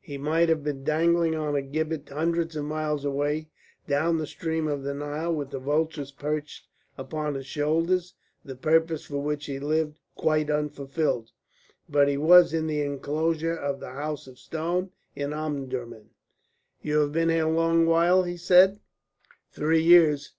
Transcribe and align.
He 0.00 0.16
might 0.16 0.48
have 0.48 0.64
been 0.64 0.84
dangling 0.84 1.34
on 1.34 1.54
a 1.54 1.60
gibbet 1.60 2.08
hundreds 2.08 2.56
of 2.56 2.64
miles 2.64 3.04
away 3.04 3.50
down 3.86 4.16
the 4.16 4.26
stream 4.26 4.66
of 4.66 4.82
the 4.84 4.94
Nile 4.94 5.34
with 5.34 5.50
the 5.50 5.58
vultures 5.58 6.10
perched 6.10 6.66
upon 6.96 7.34
his 7.34 7.44
shoulders, 7.44 8.14
the 8.42 8.56
purpose 8.56 9.04
for 9.04 9.18
which 9.18 9.44
he 9.44 9.58
lived 9.60 10.00
quite 10.14 10.48
unfulfilled. 10.48 11.32
But 11.90 12.08
he 12.08 12.16
was 12.16 12.54
in 12.54 12.68
the 12.68 12.80
enclosure 12.80 13.54
of 13.54 13.80
the 13.80 13.90
House 13.92 14.26
of 14.26 14.38
Stone 14.38 14.92
in 15.14 15.34
Omdurman. 15.34 16.08
"You 16.80 17.00
have 17.00 17.12
been 17.12 17.28
here 17.28 17.46
a 17.46 17.50
long 17.52 17.84
while," 17.84 18.22
he 18.22 18.38
said. 18.38 18.80
"Three 19.50 19.82
years." 19.82 20.32